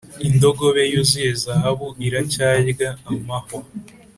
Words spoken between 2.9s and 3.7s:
amahwa